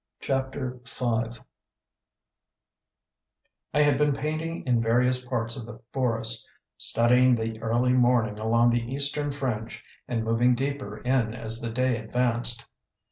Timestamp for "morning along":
7.93-8.71